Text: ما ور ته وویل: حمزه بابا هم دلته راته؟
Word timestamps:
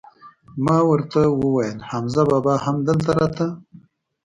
ما 0.63 0.77
ور 0.87 1.01
ته 1.13 1.21
وویل: 1.41 1.77
حمزه 1.89 2.21
بابا 2.29 2.53
هم 2.65 2.77
دلته 2.87 3.11
راته؟ 3.17 3.47